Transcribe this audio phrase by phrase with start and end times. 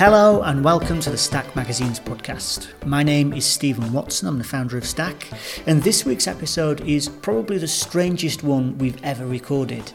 [0.00, 2.68] Hello and welcome to the Stack Magazine's podcast.
[2.86, 5.28] My name is Steven Watson, I'm the founder of Stack,
[5.66, 9.92] and this week's episode is probably the strangest one we've ever recorded.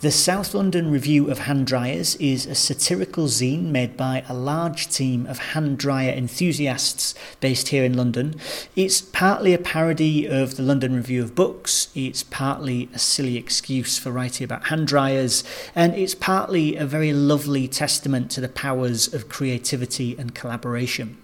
[0.00, 4.88] The South London Review of Hand Dryers is a satirical zine made by a large
[4.88, 8.38] team of hand dryer enthusiasts based here in London.
[8.76, 13.98] It's partly a parody of the London Review of Books, it's partly a silly excuse
[13.98, 15.44] for writing about hand dryers,
[15.74, 19.45] and it's partly a very lovely testament to the powers of creativity
[20.18, 21.16] and collaboration.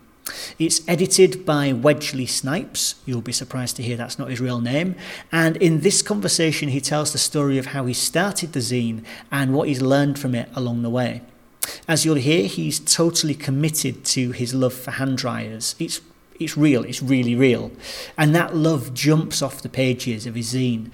[0.59, 2.95] It's edited by Wedgley Snipes.
[3.05, 4.95] You'll be surprised to hear that's not his real name.
[5.33, 9.53] And in this conversation, he tells the story of how he started the zine and
[9.53, 11.23] what he's learned from it along the way.
[11.89, 15.75] As you'll hear, he's totally committed to his love for hand dryers.
[15.79, 16.01] It's
[16.41, 17.70] it's real, it's really real.
[18.19, 20.91] And that love jumps off the pages of his zine.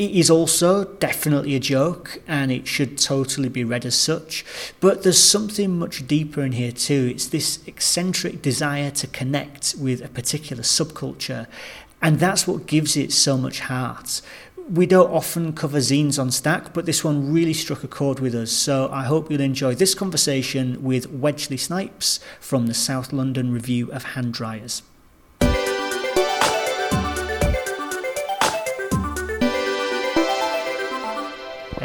[0.00, 4.46] It is also definitely a joke and it should totally be read as such,
[4.80, 7.10] but there's something much deeper in here too.
[7.12, 11.48] It's this eccentric desire to connect with a particular subculture,
[12.00, 14.22] and that's what gives it so much heart.
[14.70, 18.34] We don't often cover zines on Stack, but this one really struck a chord with
[18.34, 18.50] us.
[18.50, 23.92] So I hope you'll enjoy this conversation with Wedgley Snipes from the South London Review
[23.92, 24.80] of Hand Dryers.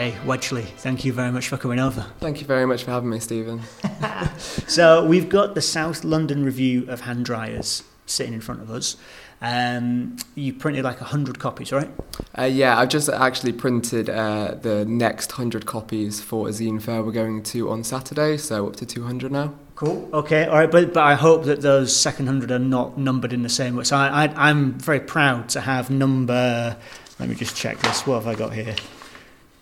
[0.05, 2.05] Hey, Wedgley, thank you very much for coming over.
[2.19, 3.61] Thank you very much for having me, Steven.
[4.37, 8.97] so, we've got the South London Review of Hand Dryers sitting in front of us.
[9.41, 11.89] Um, you printed like 100 copies, right?
[12.37, 17.01] Uh, yeah, I've just actually printed uh, the next 100 copies for a zine fair
[17.01, 19.55] we're going to on Saturday, so up to 200 now.
[19.73, 20.07] Cool.
[20.13, 20.45] Okay.
[20.45, 20.69] All right.
[20.69, 23.83] But but I hope that those second hundred are not numbered in the same way.
[23.83, 26.77] So I, I I'm very proud to have number.
[27.19, 28.05] Let me just check this.
[28.05, 28.75] What have I got here?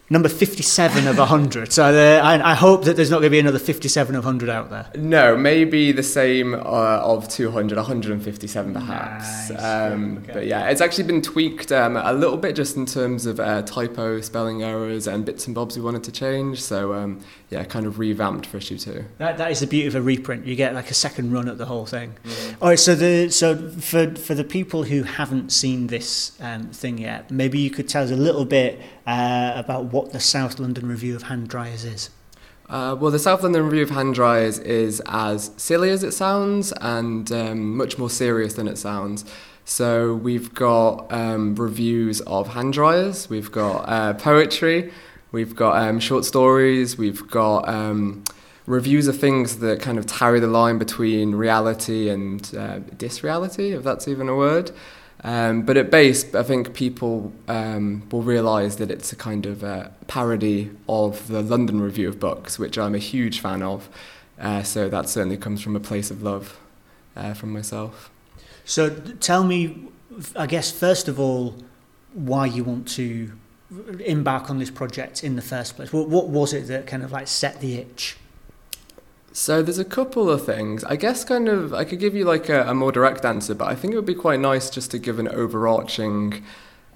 [0.10, 1.72] Number 57 of 100.
[1.72, 4.50] So uh, I, I, hope that there's not going to be another 57 of 100
[4.50, 4.90] out there.
[4.96, 9.50] No, maybe the same uh, of 200, 157 perhaps.
[9.50, 9.64] Nice.
[9.64, 10.34] Um, okay.
[10.34, 13.62] But yeah, it's actually been tweaked um, a little bit just in terms of uh,
[13.64, 16.62] typo, spelling errors, and bits and bobs we wanted to change.
[16.62, 19.06] So um, yeah, kind of revamped for issue two.
[19.20, 20.46] That, that is the beauty of a reprint.
[20.46, 22.14] You get like a second run at the whole thing.
[22.26, 22.56] Mm.
[22.62, 26.98] All right, so the so for for the people who haven't seen this um, thing
[26.98, 30.88] yet, maybe you could tell us a little bit uh, about what the South London
[30.88, 32.10] Review of Hand Dryers is.
[32.70, 36.72] Uh, well, the South London Review of Hand Dryers is as silly as it sounds
[36.82, 39.26] and um, much more serious than it sounds.
[39.66, 44.92] So we've got um, reviews of hand dryers, we've got uh, poetry,
[45.32, 48.24] we've got um, short stories, we've got um,
[48.66, 53.84] reviews of things that kind of tarry the line between reality and uh, disreality, if
[53.84, 54.72] that's even a word.
[55.24, 59.64] Um, but at base, I think people um, will realise that it's a kind of
[59.64, 63.88] uh, parody of the London Review of Books, which I'm a huge fan of.
[64.40, 66.60] Uh, so that certainly comes from a place of love
[67.16, 68.10] uh, from myself.
[68.66, 69.88] So tell me,
[70.36, 71.56] I guess, first of all,
[72.14, 73.32] why you want to
[74.06, 75.92] embark on this project in the first place.
[75.94, 78.18] What, what was it that kind of like set the itch?
[79.36, 80.84] So there's a couple of things.
[80.84, 83.68] I guess kind of I could give you like a, a more direct answer, but
[83.68, 86.44] I think it would be quite nice just to give an overarching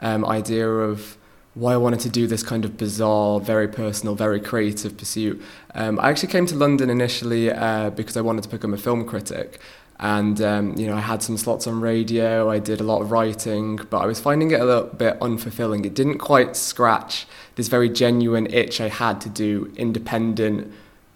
[0.01, 1.17] um, idea of
[1.55, 5.41] why I wanted to do this kind of bizarre, very personal, very creative pursuit.
[5.73, 9.07] Um, I actually came to London initially uh, because I wanted to become a film
[9.07, 9.59] critic.
[9.99, 12.51] And um, you know, I had some slots on radio.
[12.51, 15.87] I did a lot of writing, but I was finding it a little bit unfulfilling.
[15.87, 17.25] It didn't quite scratch
[17.55, 20.71] this very genuine itch I had to do independent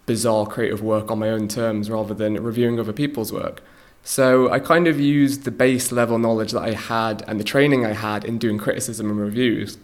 [0.06, 3.62] bizarre creative work on my own terms rather than reviewing other people's work.
[4.04, 7.86] So I kind of used the base level knowledge that I had and the training
[7.86, 9.78] I had in doing criticism and reviews.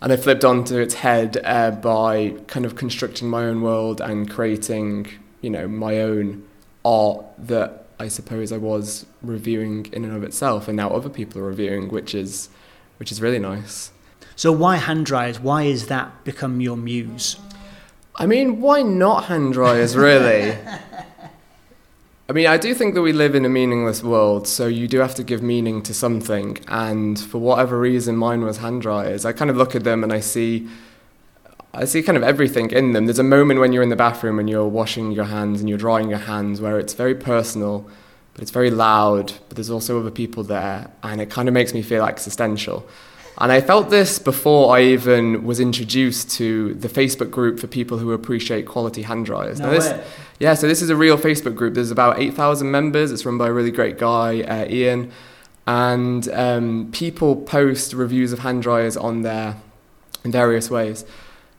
[0.00, 4.30] And I flipped onto its head uh, by kind of constructing my own world and
[4.30, 5.08] creating,
[5.40, 6.46] you know, my own
[6.84, 11.40] art that I suppose I was reviewing in and of itself, and now other people
[11.40, 12.48] are reviewing, which is,
[12.98, 13.90] which is really nice.
[14.36, 15.40] So why hand dryers?
[15.40, 17.36] Why is that become your muse?
[18.20, 20.58] I mean, why not hand dryers, really?
[22.28, 24.98] I mean, I do think that we live in a meaningless world, so you do
[24.98, 26.58] have to give meaning to something.
[26.66, 29.24] And for whatever reason, mine was hand dryers.
[29.24, 30.68] I kind of look at them and I see,
[31.72, 33.06] I see kind of everything in them.
[33.06, 35.78] There's a moment when you're in the bathroom and you're washing your hands and you're
[35.78, 37.88] drying your hands where it's very personal,
[38.34, 39.32] but it's very loud.
[39.48, 42.84] But there's also other people there, and it kind of makes me feel existential.
[43.40, 47.98] And I felt this before I even was introduced to the Facebook group for people
[47.98, 49.60] who appreciate quality hand dryers.
[49.60, 50.04] No now this, way.
[50.40, 51.74] Yeah, so this is a real Facebook group.
[51.74, 53.12] There's about 8,000 members.
[53.12, 55.12] It's run by a really great guy, uh, Ian.
[55.66, 59.56] And um, people post reviews of hand dryers on there
[60.24, 61.04] in various ways.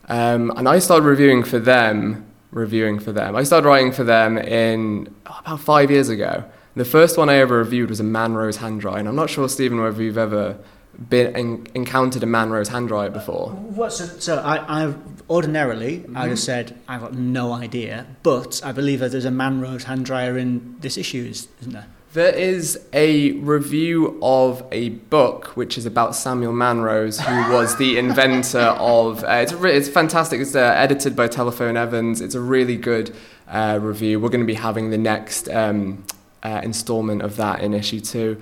[0.09, 3.35] Um, and I started reviewing for them reviewing for them.
[3.35, 6.43] I started writing for them in oh, about five years ago.
[6.75, 9.49] The first one I ever reviewed was a Manrose hand dryer, and I'm not sure,
[9.49, 10.57] Steven, whether you've ever
[11.07, 13.49] been en- encountered a Manrose hand dryer before.
[13.51, 14.93] What, so, so I, I
[15.29, 16.17] ordinarily mm-hmm.
[16.17, 20.05] I'd have said I've got no idea, but I believe that there's a Manrose hand
[20.05, 21.87] dryer in this issue, isn't there?
[22.11, 27.99] There is a review of a book which is about Samuel Manrose, who was the
[27.99, 29.23] inventor of.
[29.23, 30.41] Uh, it's, re- it's fantastic.
[30.41, 32.19] It's uh, edited by Telephone Evans.
[32.19, 33.15] It's a really good
[33.47, 34.19] uh, review.
[34.19, 36.03] We're going to be having the next um,
[36.41, 38.41] uh, installment of that in issue two.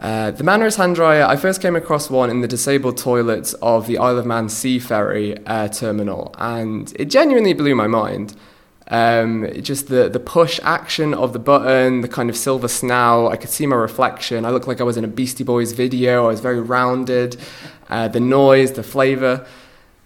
[0.00, 3.86] Uh, the Manrose hand dryer, I first came across one in the disabled toilets of
[3.86, 8.34] the Isle of Man Sea Ferry uh, terminal, and it genuinely blew my mind.
[8.88, 13.30] Um, just the, the push action of the button, the kind of silver snout.
[13.30, 14.46] I could see my reflection.
[14.46, 16.24] I looked like I was in a Beastie Boys video.
[16.24, 17.36] I was very rounded.
[17.90, 19.46] Uh, the noise, the flavour.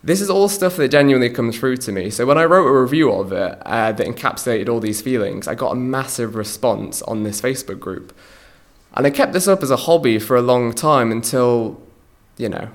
[0.02, 2.10] This is all stuff that genuinely comes through to me.
[2.10, 5.54] So when I wrote a review of it uh, that encapsulated all these feelings, I
[5.54, 8.12] got a massive response on this Facebook group.
[8.94, 11.82] And I kept this up as a hobby for a long time until,
[12.36, 12.68] you know,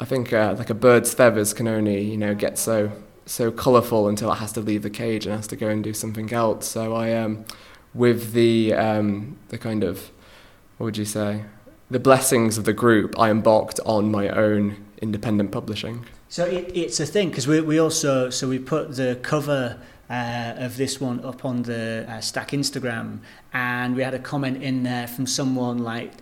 [0.00, 2.90] I think uh, like a bird's feathers can only, you know, get so
[3.24, 5.94] so colourful until it has to leave the cage and has to go and do
[5.94, 6.66] something else.
[6.66, 7.44] So I, um,
[7.94, 10.10] with the um, the kind of,
[10.78, 11.44] what would you say,
[11.90, 16.06] the blessings of the group, I embarked on my own independent publishing.
[16.28, 19.78] So it, it's a thing because we we also so we put the cover.
[20.10, 23.20] Uh, of this one up on the uh, Stack Instagram,
[23.54, 26.12] and we had a comment in there from someone like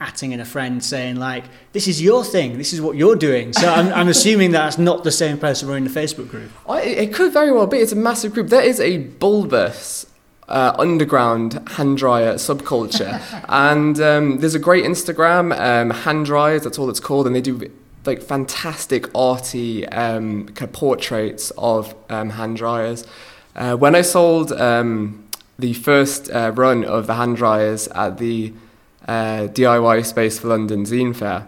[0.00, 2.58] atting in a friend saying like this is your thing.
[2.58, 3.52] This is what you're doing.
[3.52, 6.50] So i'm, I'm assuming that's not the same person running the facebook group.
[6.68, 7.78] I, it could very well be.
[7.78, 8.48] It's a massive group.
[8.48, 10.06] There is a bulbous
[10.48, 13.20] uh, underground hand dryer subculture.
[13.48, 17.40] And um, there's a great instagram um, hand dryers that's all it's called and they
[17.40, 17.70] do
[18.04, 23.06] like fantastic arty um, kind of portraits of um, hand dryers
[23.56, 25.28] uh, when i sold um,
[25.58, 28.52] the first uh, run of the hand dryers at the
[29.06, 31.46] uh, DIY space for London Zine Fair,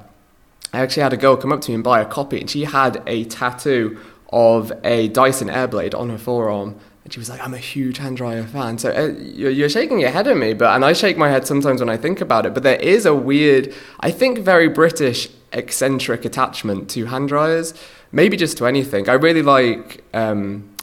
[0.72, 2.64] I actually had a girl come up to me and buy a copy, and she
[2.64, 3.98] had a tattoo
[4.30, 6.78] of a Dyson Airblade on her forearm.
[7.04, 8.78] And she was like, I'm a huge hand dryer fan.
[8.78, 11.46] So uh, you're, you're shaking your head at me, but and I shake my head
[11.46, 12.54] sometimes when I think about it.
[12.54, 17.74] But there is a weird, I think, very British eccentric attachment to hand dryers.
[18.10, 19.08] Maybe just to anything.
[19.08, 20.74] I really like um,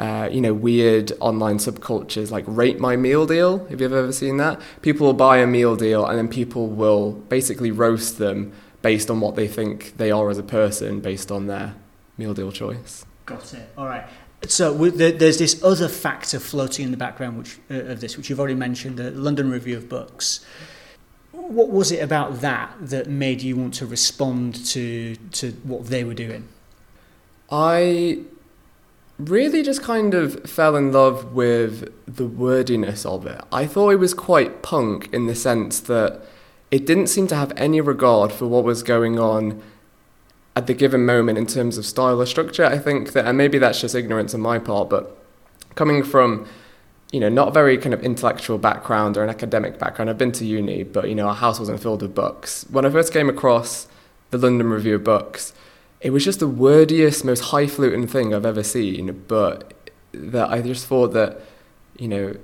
[0.00, 3.66] uh, you know, weird online subcultures like rate my meal deal.
[3.66, 4.60] Have you ever seen that?
[4.82, 9.20] People will buy a meal deal and then people will basically roast them based on
[9.20, 11.74] what they think they are as a person based on their
[12.16, 13.04] meal deal choice.
[13.26, 13.68] Got it.
[13.76, 14.06] All right.
[14.46, 18.38] So there's this other factor floating in the background which, uh, of this, which you've
[18.38, 20.44] already mentioned, the London Review of Books.
[21.32, 26.04] What was it about that that made you want to respond to to what they
[26.04, 26.48] were doing?
[27.50, 28.20] I
[29.18, 33.40] really just kind of fell in love with the wordiness of it.
[33.50, 36.22] I thought it was quite punk in the sense that
[36.70, 39.60] it didn't seem to have any regard for what was going on
[40.58, 42.64] at the given moment in terms of style or structure.
[42.64, 45.16] I think that, and maybe that's just ignorance on my part, but
[45.76, 46.48] coming from
[47.12, 50.10] you know, not very kind of intellectual background or an academic background.
[50.10, 52.66] I've been to uni, but you know, our house wasn't filled with books.
[52.70, 53.86] When I first came across
[54.30, 55.54] the London Review of Books,
[56.02, 59.24] it was just the wordiest, most highfalutin thing I've ever seen.
[59.26, 59.72] But
[60.12, 61.40] that I just thought that,
[61.96, 62.36] you know,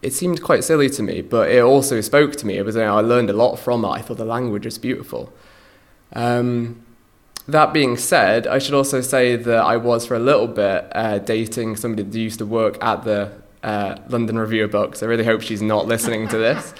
[0.00, 2.56] it seemed quite silly to me, but it also spoke to me.
[2.56, 3.88] It was you know, I learned a lot from it.
[3.88, 5.30] I thought the language was beautiful.
[6.14, 6.85] Um,
[7.48, 11.18] that being said, I should also say that I was for a little bit uh,
[11.18, 15.02] dating somebody that used to work at the uh, London Review of Books.
[15.02, 16.74] I really hope she's not listening to this.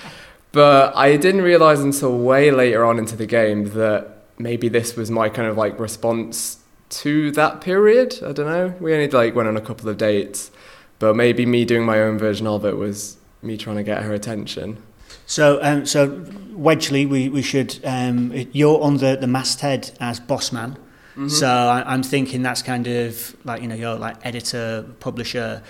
[0.52, 4.08] But I didn't realize until way later on into the game that
[4.38, 6.58] maybe this was my kind of like response
[6.88, 8.20] to that period.
[8.25, 8.75] I don't know.
[8.80, 10.50] We only like went on a couple of dates,
[10.99, 14.12] but maybe me doing my own version of it was me trying to get her
[14.14, 14.82] attention.
[15.26, 16.08] So, um, so
[16.52, 17.78] Wedgley, we, we should.
[17.85, 20.76] Um, you're on the, the masthead as boss man.
[21.16, 21.28] Mm-hmm.
[21.28, 25.62] So I, am thinking that's kind of like you know you're like editor, publisher.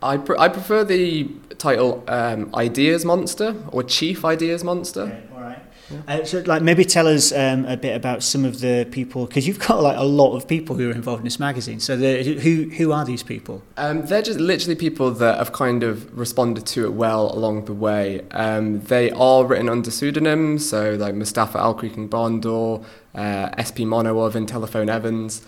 [0.00, 5.02] I pr- I prefer the title um, Ideas Monster or Chief Ideas Monster.
[5.02, 5.62] Okay, all right.
[6.06, 9.46] Uh, so, like, maybe tell us um, a bit about some of the people because
[9.46, 11.80] you've got like a lot of people who are involved in this magazine.
[11.80, 13.62] So, the, who who are these people?
[13.76, 17.74] Um, they're just literally people that have kind of responded to it well along the
[17.74, 18.22] way.
[18.32, 24.34] Um, they are written under pseudonyms, so like Mustafa Al Creaking Bondor, uh, SP Monowov,
[24.34, 25.42] and Telephone Evans.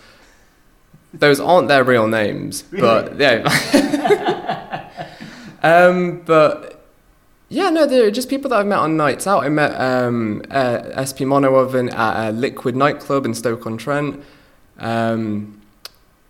[1.13, 2.81] Those aren't their real names, really?
[2.81, 4.89] but yeah.
[5.63, 6.70] um, but
[7.51, 9.43] yeah, no, they're just people that I've met on nights out.
[9.43, 14.23] I met um, uh, SP Monowov at a Liquid nightclub in Stoke on Trent.
[14.79, 15.61] Um,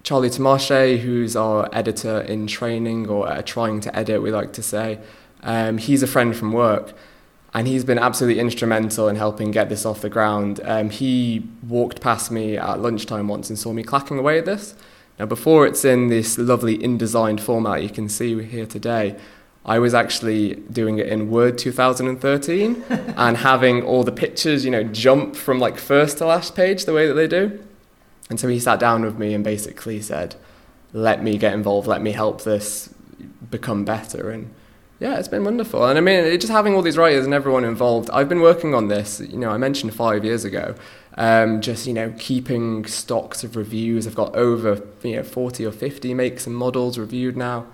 [0.02, 4.64] Charlie Tamashe, who's our editor in training or uh, trying to edit, we like to
[4.64, 5.00] say,
[5.44, 6.94] um, he's a friend from work
[7.54, 10.60] and he's been absolutely instrumental in helping get this off the ground.
[10.64, 14.74] Um, he walked past me at lunchtime once and saw me clacking away at this.
[15.20, 19.20] Now, before it's in this lovely InDesign format you can see here today,
[19.66, 24.84] I was actually doing it in Word 2013 and having all the pictures, you know,
[24.84, 27.64] jump from like first to last page the way that they do.
[28.30, 30.36] And so he sat down with me and basically said,
[30.94, 32.94] let me get involved, let me help this
[33.50, 34.32] become better.
[34.32, 34.54] And
[35.00, 35.86] yeah, it's been wonderful.
[35.86, 38.88] And I mean, just having all these writers and everyone involved, I've been working on
[38.88, 40.76] this, you know, I mentioned five years ago,
[41.18, 44.08] um, just, you know, keeping stocks of reviews.
[44.08, 47.68] I've got over, you know, 40 or 50 makes and models reviewed now.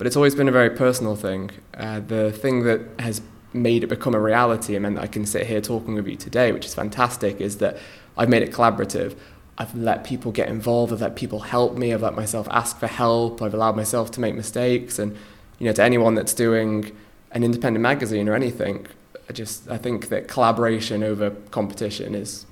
[0.00, 1.50] But it's always been a very personal thing.
[1.74, 3.20] Uh, the thing that has
[3.52, 6.16] made it become a reality and meant that I can sit here talking with you
[6.16, 7.76] today, which is fantastic, is that
[8.16, 9.14] I've made it collaborative.
[9.58, 10.90] I've let people get involved.
[10.90, 11.92] I've let people help me.
[11.92, 13.42] I've let myself ask for help.
[13.42, 14.98] I've allowed myself to make mistakes.
[14.98, 15.18] And
[15.58, 16.96] you know, to anyone that's doing
[17.32, 18.86] an independent magazine or anything,
[19.28, 22.46] I just I think that collaboration over competition is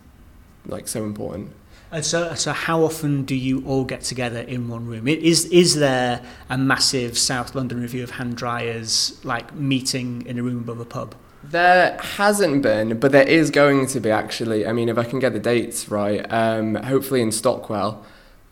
[0.67, 1.53] like so important.
[1.91, 5.09] And so, so how often do you all get together in one room?
[5.09, 10.43] Is is there a massive South London review of hand dryers like meeting in a
[10.43, 11.15] room above a pub?
[11.43, 14.67] There hasn't been, but there is going to be actually.
[14.67, 18.05] I mean, if I can get the dates right, um, hopefully in Stockwell,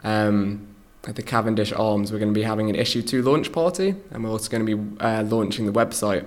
[0.02, 0.66] um,
[1.07, 4.25] at the Cavendish Arms, we're going to be having an issue two launch party, and
[4.25, 6.25] we're also going to be uh, launching the website,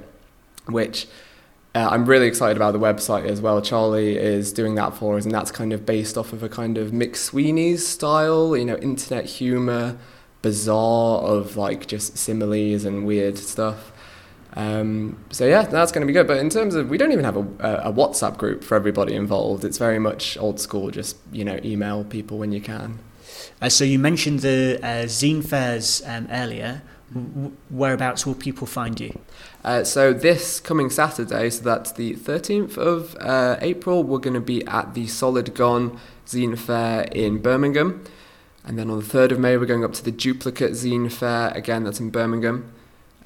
[0.68, 1.08] which
[1.80, 3.62] uh, I'm really excited about the website as well.
[3.62, 6.78] Charlie is doing that for us, and that's kind of based off of a kind
[6.78, 9.98] of McSweeney's style, you know, internet humor,
[10.42, 13.94] bizarre of like just similes and weird stuff.
[14.56, 16.28] Um, so yeah, that's going to be good.
[16.28, 17.42] But in terms of, we don't even have a,
[17.86, 19.64] a WhatsApp group for everybody involved.
[19.64, 20.92] It's very much old school.
[20.92, 23.00] Just you know, email people when you can.
[23.62, 26.82] Uh, so you mentioned the uh, zine fairs um, earlier.
[27.70, 29.20] Whereabouts will people find you?
[29.64, 34.40] Uh, so this coming Saturday, so that's the 13th of uh, April, we're going to
[34.40, 38.04] be at the Solid Gone Zine Fair in Birmingham.
[38.64, 41.50] And then on the 3rd of May, we're going up to the Duplicate Zine Fair,
[41.56, 42.72] again, that's in Birmingham.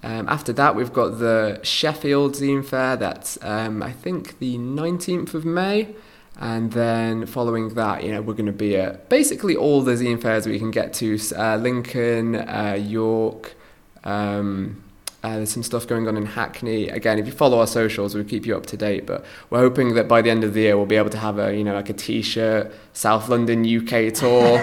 [0.01, 2.95] Um, after that, we've got the Sheffield Zine Fair.
[2.95, 5.95] That's, um, I think, the 19th of May.
[6.39, 10.21] And then following that, you know, we're going to be at basically all the zine
[10.21, 13.55] fairs we can get to uh, Lincoln, uh, York.
[14.03, 14.83] Um,
[15.23, 16.89] uh, there's some stuff going on in Hackney.
[16.89, 19.05] Again, if you follow our socials, we'll keep you up to date.
[19.05, 21.39] But we're hoping that by the end of the year, we'll be able to have
[21.39, 24.61] a, you know, like a T-shirt, South London UK tour,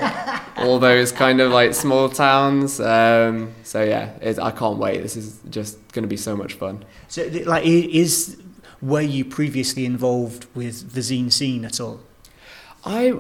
[0.59, 2.79] all those kind of like small towns.
[2.79, 5.01] Um, so yeah, I can't wait.
[5.01, 6.85] This is just going to be so much fun.
[7.09, 8.39] So, like, is
[8.83, 12.01] were you previously involved with the zine scene at all?
[12.85, 13.15] I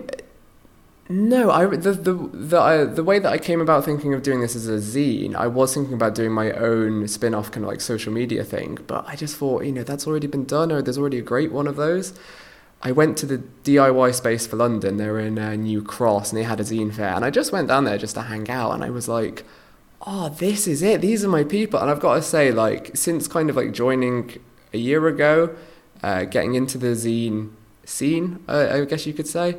[1.10, 4.40] no, I the the the, I, the way that I came about thinking of doing
[4.40, 7.80] this as a zine, I was thinking about doing my own spin-off kind of like
[7.80, 10.98] social media thing, but I just thought, you know, that's already been done, or there's
[10.98, 12.16] already a great one of those.
[12.82, 14.98] I went to the DIY space for London.
[14.98, 17.50] They were in uh, New Cross, and they had a zine fair, and I just
[17.50, 19.42] went down there just to hang out, and I was like,
[20.06, 21.00] oh, this is it.
[21.00, 24.38] These are my people, and I've got to say, like, since kind of like joining
[24.72, 25.56] a year ago,
[26.04, 27.50] uh, getting into the zine
[27.84, 29.56] scene, uh, I guess you could say.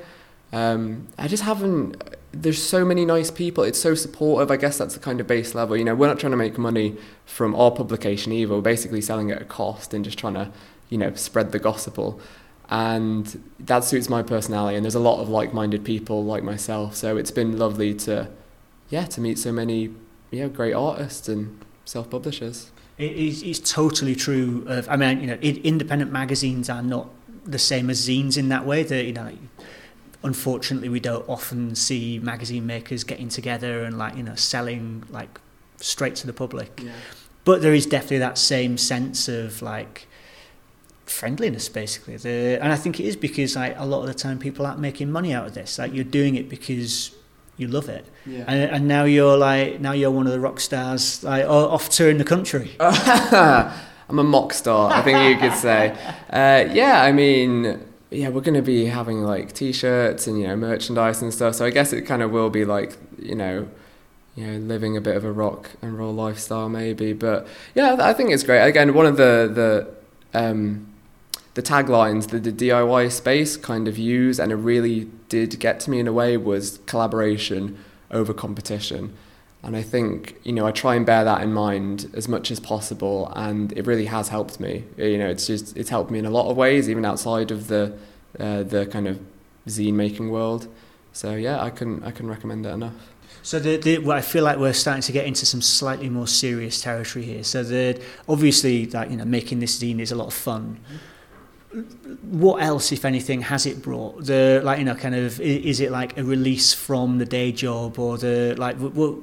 [0.53, 2.03] Um, I just haven't.
[2.33, 3.63] There's so many nice people.
[3.63, 4.51] It's so supportive.
[4.51, 5.75] I guess that's the kind of base level.
[5.75, 8.55] You know, we're not trying to make money from our publication either.
[8.55, 10.51] We're basically selling it at a cost and just trying to,
[10.89, 12.21] you know, spread the gospel.
[12.69, 14.77] And that suits my personality.
[14.77, 16.95] And there's a lot of like-minded people like myself.
[16.95, 18.29] So it's been lovely to,
[18.89, 19.93] yeah, to meet so many,
[20.31, 22.71] yeah, great artists and self-publishers.
[22.97, 24.63] It is, it's totally true.
[24.67, 27.09] Of, I mean, you know, independent magazines are not
[27.43, 28.83] the same as zines in that way.
[28.83, 29.33] That you know,
[30.23, 35.39] unfortunately, we don't often see magazine makers getting together and like you know selling like
[35.77, 36.81] straight to the public.
[36.83, 36.91] Yeah.
[37.43, 40.07] But there is definitely that same sense of like
[41.05, 44.39] friendliness basically the, and I think it is because like a lot of the time
[44.39, 47.13] people aren't making money out of this like you're doing it because
[47.57, 48.05] you love it.
[48.25, 48.45] Yeah.
[48.47, 52.17] And, and now you're like now you're one of the rock stars like off touring
[52.17, 52.71] the country.
[52.79, 55.95] I'm a mock star, I think you could say.
[56.31, 60.55] Uh, yeah, I mean, yeah, we're going to be having like t-shirts and you know
[60.55, 61.55] merchandise and stuff.
[61.55, 63.67] So I guess it kind of will be like you know,
[64.35, 67.13] you know, living a bit of a rock and roll lifestyle maybe.
[67.13, 68.65] But yeah, I think it's great.
[68.67, 69.49] Again, one of the
[70.33, 70.87] the um,
[71.53, 75.89] the taglines that the DIY space kind of use and it really did get to
[75.89, 77.77] me in a way was collaboration
[78.09, 79.13] over competition.
[79.63, 82.59] And I think, you know, I try and bear that in mind as much as
[82.59, 84.85] possible and it really has helped me.
[84.97, 87.67] You know, it's just it's helped me in a lot of ways, even outside of
[87.67, 87.95] the
[88.39, 89.19] uh, the kind of
[89.67, 90.67] zine making world.
[91.13, 93.11] So yeah, I can I can recommend it enough.
[93.43, 96.27] So the, the, well, I feel like we're starting to get into some slightly more
[96.27, 97.43] serious territory here.
[97.43, 97.99] So the
[98.29, 100.79] obviously that you know making this zine is a lot of fun.
[102.21, 104.25] What else, if anything, has it brought?
[104.25, 107.97] The like you know kind of is it like a release from the day job
[107.97, 109.15] or the like what,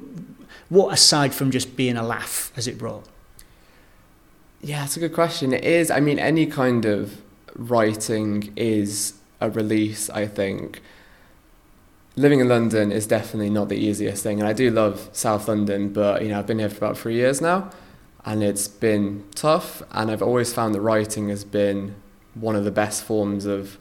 [0.69, 3.05] what aside from just being a laugh has it brought?
[4.61, 5.53] Yeah, it's a good question.
[5.53, 5.89] It is.
[5.89, 7.21] I mean, any kind of
[7.55, 10.09] writing is a release.
[10.09, 10.81] I think
[12.15, 15.93] living in London is definitely not the easiest thing, and I do love South London,
[15.93, 17.71] but you know I've been here for about three years now,
[18.25, 19.81] and it's been tough.
[19.91, 21.95] And I've always found that writing has been
[22.33, 23.77] one of the best forms of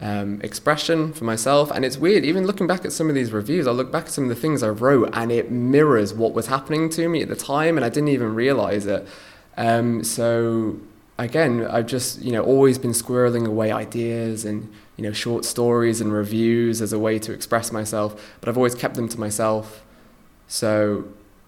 [0.00, 1.70] um, expression for myself.
[1.70, 4.10] And it's weird, even looking back at some of these reviews, I look back at
[4.10, 7.28] some of the things I wrote, and it mirrors what was happening to me at
[7.28, 9.06] the time, and I didn't even realize it.
[9.56, 10.78] Um, so
[11.18, 16.00] again, I've just you know always been squirreling away ideas and you know short stories
[16.00, 19.84] and reviews as a way to express myself, but I've always kept them to myself.
[20.46, 21.04] So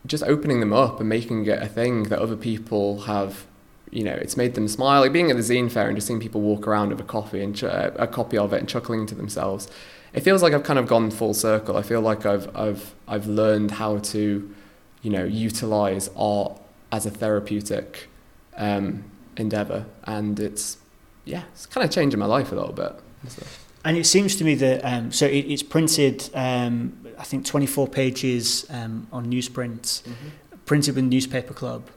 [0.06, 3.46] just opening them up and making it a thing that other people have,
[3.90, 5.00] you know, it's made them smile.
[5.00, 7.42] Like being at the zine fair and just seeing people walk around with a coffee
[7.42, 9.68] and ch- a copy of it and chuckling to themselves.
[10.12, 11.76] It feels like I've kind of gone full circle.
[11.76, 14.54] I feel like I've I've I've learned how to,
[15.02, 16.58] you know, utilize art
[16.90, 18.08] as a therapeutic
[18.56, 19.04] um,
[19.36, 20.78] endeavor, and it's
[21.24, 22.92] yeah, it's kind of changing my life a little bit.
[23.28, 23.42] So.
[23.84, 27.86] And it seems to me that um, so it, it's printed, um, I think, 24
[27.86, 30.56] pages um, on newsprint, mm-hmm.
[30.64, 31.88] printed with Newspaper Club.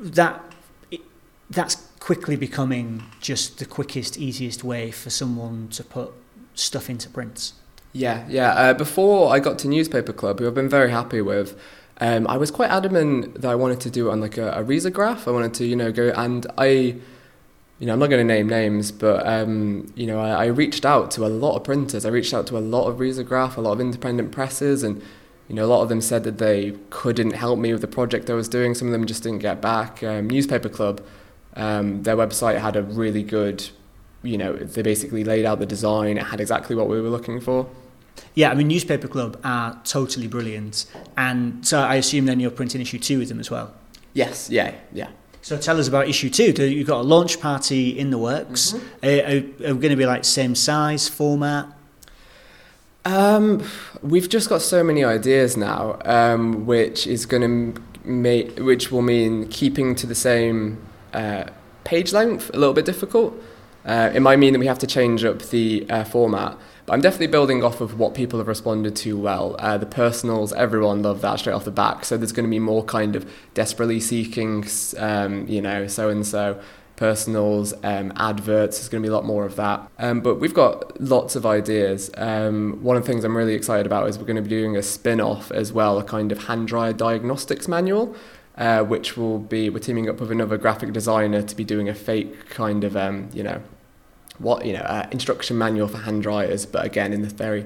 [0.00, 0.47] That
[1.50, 6.12] that's quickly becoming just the quickest, easiest way for someone to put
[6.54, 7.52] stuff into print.
[7.92, 8.52] Yeah, yeah.
[8.52, 11.58] Uh, before I got to Newspaper Club, who I've been very happy with,
[12.00, 14.64] um, I was quite adamant that I wanted to do it on like a, a
[14.64, 15.26] risograph.
[15.26, 16.96] I wanted to, you know, go and I
[17.78, 20.84] you know, I'm not going to name names, but um, you know, I, I, reached
[20.84, 22.04] out to a lot of printers.
[22.04, 25.00] I reached out to a lot of Risograph, a lot of independent presses, and
[25.48, 28.28] you know, a lot of them said that they couldn't help me with the project
[28.30, 28.74] I was doing.
[28.74, 30.02] Some of them just didn't get back.
[30.02, 31.00] Um, Newspaper Club,
[31.54, 33.68] um, their website had a really good,
[34.22, 36.18] you know, they basically laid out the design.
[36.18, 37.68] It had exactly what we were looking for.
[38.34, 42.80] Yeah, I mean, Newspaper Club are totally brilliant, and so I assume then you're printing
[42.80, 43.72] issue two with them as well.
[44.12, 44.50] Yes.
[44.50, 44.74] Yeah.
[44.92, 45.10] Yeah.
[45.42, 46.52] So tell us about issue two.
[46.66, 48.72] You've got a launch party in the works.
[48.72, 49.64] Mm-hmm.
[49.64, 51.66] Are, are, we going to be like same size, format?
[53.04, 53.64] Um,
[54.02, 59.02] we've just got so many ideas now, um, which is going to make, which will
[59.02, 61.44] mean keeping to the same uh,
[61.84, 63.34] page length a little bit difficult.
[63.84, 66.56] Uh, it might mean that we have to change up the uh, format.
[66.84, 69.56] But I'm definitely building off of what people have responded to well.
[69.58, 72.04] Uh, the personals, everyone loved that straight off the back.
[72.04, 74.66] So there's going to be more kind of desperately seeking,
[74.96, 76.60] um, you know, so and so
[76.96, 78.78] personals, um, adverts.
[78.78, 79.88] There's going to be a lot more of that.
[79.98, 82.10] Um, but we've got lots of ideas.
[82.16, 84.76] Um, one of the things I'm really excited about is we're going to be doing
[84.76, 88.16] a spin off as well, a kind of hand dryer diagnostics manual.
[88.58, 91.94] Uh, which will be we're teaming up with another graphic designer to be doing a
[91.94, 93.62] fake kind of um, you know
[94.38, 97.64] what you know uh, instruction manual for hand dryers, but again in this very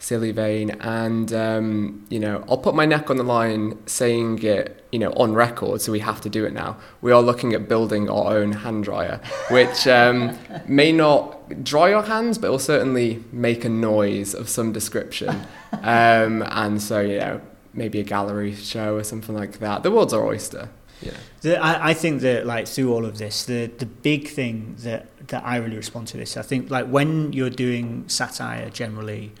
[0.00, 0.70] silly vein.
[0.80, 5.10] And um, you know, I'll put my neck on the line saying it, you know,
[5.12, 6.76] on record, so we have to do it now.
[7.00, 12.02] We are looking at building our own hand dryer, which um, may not dry your
[12.02, 15.46] hands, but will certainly make a noise of some description.
[15.82, 17.40] Um, and so, you know,
[17.72, 19.82] maybe a gallery show or something like that.
[19.82, 20.68] The world's our oyster.
[21.02, 21.12] Yeah.
[21.40, 25.06] The, I, I think that like through all of this, the the big thing that
[25.28, 29.32] that I really respond to this, I think like when you're doing satire generally,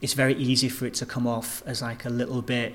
[0.00, 2.74] it's very easy for it to come off as like a little bit.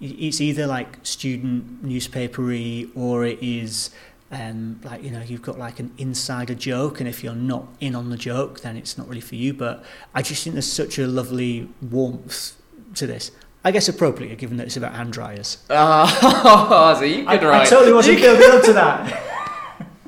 [0.00, 3.90] It's either like student newspapery or it is
[4.34, 7.94] um, like you know you've got like an insider joke and if you're not in
[7.94, 10.98] on the joke then it's not really for you but I just think there's such
[10.98, 12.56] a lovely warmth
[12.94, 13.30] to this
[13.64, 15.58] I guess appropriately, given that it's about hand dryers.
[15.70, 17.62] Oh, so you could I, write.
[17.62, 19.22] I totally wasn't building up to that.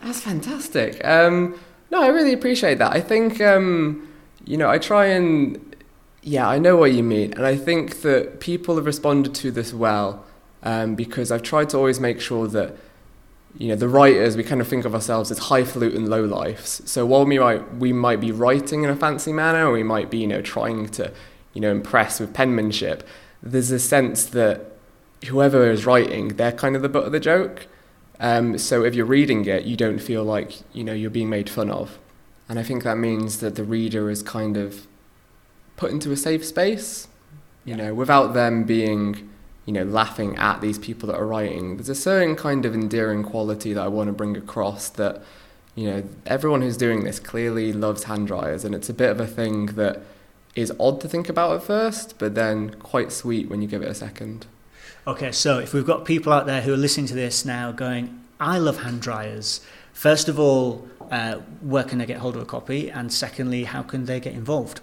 [0.03, 1.05] That's fantastic.
[1.05, 1.59] Um,
[1.91, 2.93] no, I really appreciate that.
[2.93, 4.09] I think, um,
[4.45, 5.75] you know, I try and,
[6.23, 7.33] yeah, I know what you mean.
[7.33, 10.25] And I think that people have responded to this well
[10.63, 12.77] um, because I've tried to always make sure that,
[13.57, 16.83] you know, the writers, we kind of think of ourselves as highfalutin low lifes.
[16.85, 20.11] So while we might, we might be writing in a fancy manner, or we might
[20.11, 21.11] be, you know, trying to,
[21.55, 23.07] you know, impress with penmanship,
[23.51, 24.73] there's a sense that
[25.27, 27.67] whoever is writing, they're kind of the butt of the joke.
[28.19, 31.51] Um, so if you're reading it, you don't feel like you know you're being made
[31.51, 31.99] fun of,
[32.49, 34.87] and I think that means that the reader is kind of
[35.77, 37.09] put into a safe space,
[37.65, 39.29] you know, without them being,
[39.67, 41.77] you know, laughing at these people that are writing.
[41.77, 45.23] There's a certain kind of endearing quality that I want to bring across that,
[45.75, 49.21] you know, everyone who's doing this clearly loves hand dryers, and it's a bit of
[49.21, 50.01] a thing that
[50.57, 53.89] is odd to think about at first, but then quite sweet when you give it
[53.89, 54.47] a second.
[55.07, 58.25] Okay, so if we've got people out there who are listening to this now going,
[58.41, 59.61] I love hand dryers,
[59.93, 62.91] first of all, uh, where can they get hold of a copy?
[62.91, 64.81] And secondly, how can they get involved?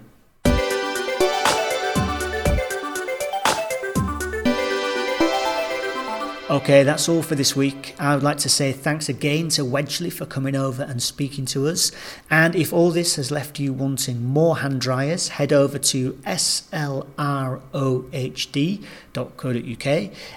[6.52, 7.96] Okay, that's all for this week.
[7.98, 11.66] I would like to say thanks again to Wedgley for coming over and speaking to
[11.70, 11.94] us.
[12.30, 16.92] And if all this has left you wanting more hand dryers, head over to slrohd.co.uk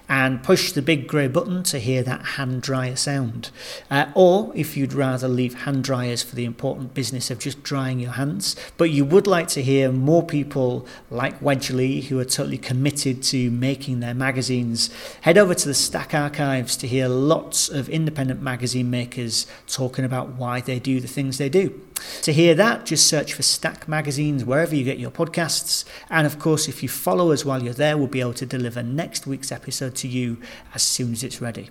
[0.08, 3.50] and push the big grey button to hear that hand dryer sound.
[3.90, 7.98] Uh, or if you'd rather leave hand dryers for the important business of just drying
[7.98, 12.58] your hands, but you would like to hear more people like Wedgley who are totally
[12.58, 14.90] committed to making their magazines,
[15.22, 20.04] head over to the stack Stack Archives to hear lots of independent magazine makers talking
[20.04, 21.80] about why they do the things they do.
[22.20, 25.86] To hear that, just search for Stack Magazines wherever you get your podcasts.
[26.10, 28.82] And of course, if you follow us while you're there, we'll be able to deliver
[28.82, 30.36] next week's episode to you
[30.74, 31.70] as soon as it's ready.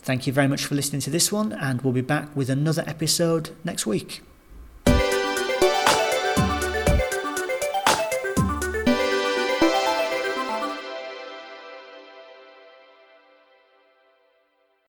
[0.00, 2.82] Thank you very much for listening to this one, and we'll be back with another
[2.84, 4.22] episode next week.